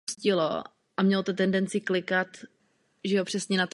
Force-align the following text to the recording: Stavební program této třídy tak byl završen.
Stavební 0.09 0.31
program 1.23 1.23
této 1.23 1.65
třídy 1.65 2.03
tak 2.03 2.29
byl 3.03 3.17
završen. 3.17 3.67